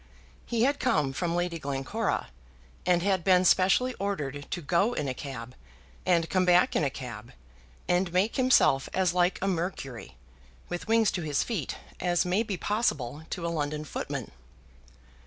[0.47, 2.29] He had come from Lady Glencora,
[2.87, 5.53] and had been specially ordered to go in a cab
[6.07, 7.33] and come back in a cab,
[7.87, 10.15] and make himself as like a Mercury,
[10.69, 14.31] with wings to his feet, as may be possible to a London footman.